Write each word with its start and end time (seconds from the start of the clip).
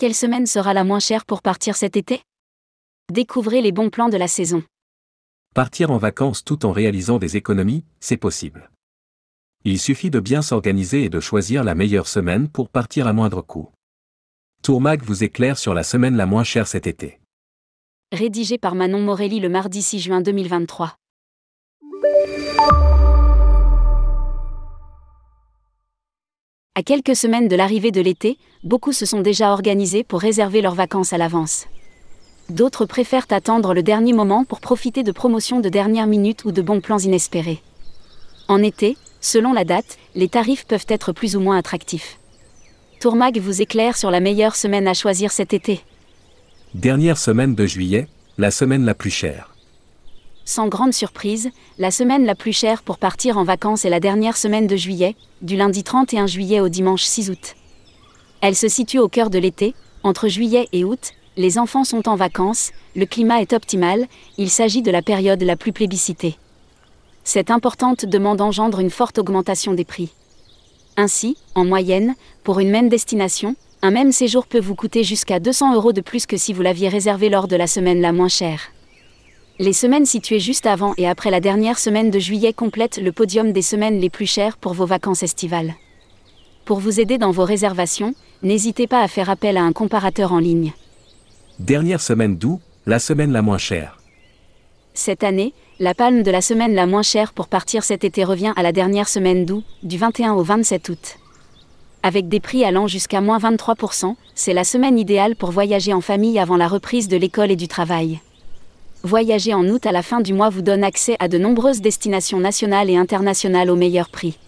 Quelle 0.00 0.14
semaine 0.14 0.46
sera 0.46 0.72
la 0.72 0.82
moins 0.82 0.98
chère 0.98 1.26
pour 1.26 1.42
partir 1.42 1.76
cet 1.76 1.94
été? 1.94 2.22
Découvrez 3.12 3.60
les 3.60 3.70
bons 3.70 3.90
plans 3.90 4.08
de 4.08 4.16
la 4.16 4.28
saison. 4.28 4.62
Partir 5.54 5.90
en 5.90 5.98
vacances 5.98 6.42
tout 6.42 6.64
en 6.64 6.72
réalisant 6.72 7.18
des 7.18 7.36
économies, 7.36 7.84
c'est 8.00 8.16
possible. 8.16 8.70
Il 9.66 9.78
suffit 9.78 10.08
de 10.08 10.18
bien 10.18 10.40
s'organiser 10.40 11.04
et 11.04 11.10
de 11.10 11.20
choisir 11.20 11.64
la 11.64 11.74
meilleure 11.74 12.08
semaine 12.08 12.48
pour 12.48 12.70
partir 12.70 13.06
à 13.06 13.12
moindre 13.12 13.42
coût. 13.42 13.68
Tourmag 14.62 15.02
vous 15.02 15.22
éclaire 15.22 15.58
sur 15.58 15.74
la 15.74 15.82
semaine 15.82 16.16
la 16.16 16.24
moins 16.24 16.44
chère 16.44 16.66
cet 16.66 16.86
été. 16.86 17.20
Rédigé 18.10 18.56
par 18.56 18.74
Manon 18.74 19.02
Morelli 19.02 19.38
le 19.38 19.50
mardi 19.50 19.82
6 19.82 19.98
juin 20.00 20.22
2023. 20.22 20.96
À 26.80 26.82
quelques 26.82 27.14
semaines 27.14 27.46
de 27.46 27.56
l'arrivée 27.56 27.90
de 27.90 28.00
l'été, 28.00 28.38
beaucoup 28.64 28.92
se 28.92 29.04
sont 29.04 29.20
déjà 29.20 29.52
organisés 29.52 30.02
pour 30.02 30.18
réserver 30.18 30.62
leurs 30.62 30.74
vacances 30.74 31.12
à 31.12 31.18
l'avance. 31.18 31.66
D'autres 32.48 32.86
préfèrent 32.86 33.26
attendre 33.28 33.74
le 33.74 33.82
dernier 33.82 34.14
moment 34.14 34.46
pour 34.46 34.60
profiter 34.60 35.02
de 35.02 35.12
promotions 35.12 35.60
de 35.60 35.68
dernière 35.68 36.06
minute 36.06 36.46
ou 36.46 36.52
de 36.52 36.62
bons 36.62 36.80
plans 36.80 36.98
inespérés. 36.98 37.60
En 38.48 38.62
été, 38.62 38.96
selon 39.20 39.52
la 39.52 39.66
date, 39.66 39.98
les 40.14 40.30
tarifs 40.30 40.64
peuvent 40.64 40.86
être 40.88 41.12
plus 41.12 41.36
ou 41.36 41.40
moins 41.40 41.58
attractifs. 41.58 42.18
Tourmag 42.98 43.36
vous 43.36 43.60
éclaire 43.60 43.98
sur 43.98 44.10
la 44.10 44.20
meilleure 44.20 44.56
semaine 44.56 44.88
à 44.88 44.94
choisir 44.94 45.32
cet 45.32 45.52
été. 45.52 45.82
Dernière 46.72 47.18
semaine 47.18 47.54
de 47.54 47.66
juillet, 47.66 48.08
la 48.38 48.50
semaine 48.50 48.86
la 48.86 48.94
plus 48.94 49.10
chère. 49.10 49.49
Sans 50.50 50.66
grande 50.66 50.92
surprise, 50.92 51.50
la 51.78 51.92
semaine 51.92 52.26
la 52.26 52.34
plus 52.34 52.52
chère 52.52 52.82
pour 52.82 52.98
partir 52.98 53.38
en 53.38 53.44
vacances 53.44 53.84
est 53.84 53.88
la 53.88 54.00
dernière 54.00 54.36
semaine 54.36 54.66
de 54.66 54.74
juillet, 54.74 55.14
du 55.42 55.54
lundi 55.54 55.84
31 55.84 56.26
juillet 56.26 56.58
au 56.58 56.68
dimanche 56.68 57.04
6 57.04 57.30
août. 57.30 57.54
Elle 58.40 58.56
se 58.56 58.66
situe 58.66 58.98
au 58.98 59.06
cœur 59.06 59.30
de 59.30 59.38
l'été, 59.38 59.76
entre 60.02 60.26
juillet 60.26 60.66
et 60.72 60.82
août, 60.82 61.12
les 61.36 61.56
enfants 61.56 61.84
sont 61.84 62.08
en 62.08 62.16
vacances, 62.16 62.72
le 62.96 63.06
climat 63.06 63.40
est 63.40 63.52
optimal, 63.52 64.08
il 64.38 64.50
s'agit 64.50 64.82
de 64.82 64.90
la 64.90 65.02
période 65.02 65.40
la 65.40 65.54
plus 65.54 65.72
plébiscitée. 65.72 66.36
Cette 67.22 67.52
importante 67.52 68.04
demande 68.04 68.40
engendre 68.40 68.80
une 68.80 68.90
forte 68.90 69.20
augmentation 69.20 69.72
des 69.72 69.84
prix. 69.84 70.10
Ainsi, 70.96 71.36
en 71.54 71.64
moyenne, 71.64 72.16
pour 72.42 72.58
une 72.58 72.70
même 72.70 72.88
destination, 72.88 73.54
un 73.82 73.92
même 73.92 74.10
séjour 74.10 74.48
peut 74.48 74.58
vous 74.58 74.74
coûter 74.74 75.04
jusqu'à 75.04 75.38
200 75.38 75.76
euros 75.76 75.92
de 75.92 76.00
plus 76.00 76.26
que 76.26 76.36
si 76.36 76.52
vous 76.52 76.62
l'aviez 76.62 76.88
réservé 76.88 77.28
lors 77.28 77.46
de 77.46 77.54
la 77.54 77.68
semaine 77.68 78.00
la 78.00 78.10
moins 78.10 78.26
chère. 78.26 78.72
Les 79.60 79.74
semaines 79.74 80.06
situées 80.06 80.40
juste 80.40 80.64
avant 80.64 80.94
et 80.96 81.06
après 81.06 81.30
la 81.30 81.38
dernière 81.38 81.78
semaine 81.78 82.10
de 82.10 82.18
juillet 82.18 82.54
complètent 82.54 82.96
le 82.96 83.12
podium 83.12 83.52
des 83.52 83.60
semaines 83.60 84.00
les 84.00 84.08
plus 84.08 84.24
chères 84.24 84.56
pour 84.56 84.72
vos 84.72 84.86
vacances 84.86 85.22
estivales. 85.22 85.74
Pour 86.64 86.78
vous 86.78 86.98
aider 86.98 87.18
dans 87.18 87.30
vos 87.30 87.44
réservations, 87.44 88.14
n'hésitez 88.42 88.86
pas 88.86 89.02
à 89.02 89.06
faire 89.06 89.28
appel 89.28 89.58
à 89.58 89.62
un 89.62 89.74
comparateur 89.74 90.32
en 90.32 90.38
ligne. 90.38 90.72
Dernière 91.58 92.00
semaine 92.00 92.38
d'août, 92.38 92.58
la 92.86 92.98
semaine 92.98 93.32
la 93.32 93.42
moins 93.42 93.58
chère. 93.58 93.98
Cette 94.94 95.24
année, 95.24 95.52
la 95.78 95.92
palme 95.92 96.22
de 96.22 96.30
la 96.30 96.40
semaine 96.40 96.74
la 96.74 96.86
moins 96.86 97.02
chère 97.02 97.34
pour 97.34 97.46
partir 97.46 97.84
cet 97.84 98.02
été 98.02 98.24
revient 98.24 98.54
à 98.56 98.62
la 98.62 98.72
dernière 98.72 99.10
semaine 99.10 99.44
d'août, 99.44 99.64
du 99.82 99.98
21 99.98 100.32
au 100.32 100.42
27 100.42 100.88
août. 100.88 101.18
Avec 102.02 102.28
des 102.28 102.40
prix 102.40 102.64
allant 102.64 102.86
jusqu'à 102.86 103.20
moins 103.20 103.38
23%, 103.38 104.14
c'est 104.34 104.54
la 104.54 104.64
semaine 104.64 104.98
idéale 104.98 105.36
pour 105.36 105.50
voyager 105.50 105.92
en 105.92 106.00
famille 106.00 106.38
avant 106.38 106.56
la 106.56 106.66
reprise 106.66 107.08
de 107.08 107.18
l'école 107.18 107.50
et 107.50 107.56
du 107.56 107.68
travail. 107.68 108.20
Voyager 109.02 109.54
en 109.54 109.66
août 109.66 109.86
à 109.86 109.92
la 109.92 110.02
fin 110.02 110.20
du 110.20 110.34
mois 110.34 110.50
vous 110.50 110.60
donne 110.60 110.84
accès 110.84 111.16
à 111.20 111.28
de 111.28 111.38
nombreuses 111.38 111.80
destinations 111.80 112.38
nationales 112.38 112.90
et 112.90 112.96
internationales 112.96 113.70
au 113.70 113.76
meilleur 113.76 114.10
prix. 114.10 114.38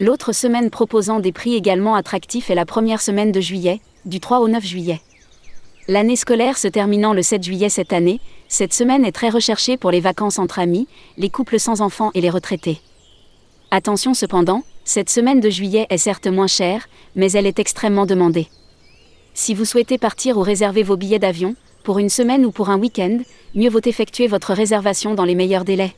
L'autre 0.00 0.32
semaine 0.32 0.70
proposant 0.70 1.20
des 1.20 1.32
prix 1.32 1.54
également 1.54 1.94
attractifs 1.94 2.48
est 2.48 2.54
la 2.54 2.64
première 2.64 3.02
semaine 3.02 3.32
de 3.32 3.40
juillet, 3.40 3.80
du 4.06 4.18
3 4.18 4.40
au 4.40 4.48
9 4.48 4.64
juillet. 4.64 5.00
L'année 5.88 6.16
scolaire 6.16 6.56
se 6.56 6.68
terminant 6.68 7.12
le 7.12 7.22
7 7.22 7.42
juillet 7.42 7.68
cette 7.68 7.92
année, 7.92 8.18
cette 8.48 8.72
semaine 8.72 9.04
est 9.04 9.12
très 9.12 9.28
recherchée 9.28 9.76
pour 9.76 9.90
les 9.90 10.00
vacances 10.00 10.38
entre 10.38 10.58
amis, 10.58 10.88
les 11.18 11.28
couples 11.28 11.60
sans 11.60 11.82
enfants 11.82 12.10
et 12.14 12.22
les 12.22 12.30
retraités. 12.30 12.80
Attention 13.70 14.14
cependant, 14.14 14.62
cette 14.84 15.10
semaine 15.10 15.40
de 15.40 15.50
juillet 15.50 15.86
est 15.90 15.98
certes 15.98 16.28
moins 16.28 16.46
chère, 16.46 16.88
mais 17.14 17.30
elle 17.32 17.46
est 17.46 17.58
extrêmement 17.58 18.06
demandée. 18.06 18.48
Si 19.34 19.52
vous 19.52 19.66
souhaitez 19.66 19.98
partir 19.98 20.38
ou 20.38 20.40
réserver 20.40 20.82
vos 20.82 20.96
billets 20.96 21.18
d'avion, 21.18 21.56
pour 21.86 22.00
une 22.00 22.10
semaine 22.10 22.44
ou 22.44 22.50
pour 22.50 22.70
un 22.70 22.80
week-end, 22.80 23.18
mieux 23.54 23.70
vaut 23.70 23.80
effectuer 23.84 24.26
votre 24.26 24.52
réservation 24.52 25.14
dans 25.14 25.24
les 25.24 25.36
meilleurs 25.36 25.64
délais. 25.64 25.94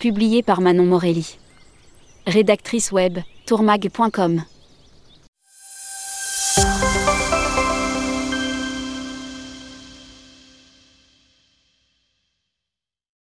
Publié 0.00 0.42
par 0.42 0.62
Manon 0.62 0.86
Morelli. 0.86 1.36
Rédactrice 2.26 2.90
web, 2.90 3.18
tourmag.com. 3.44 4.44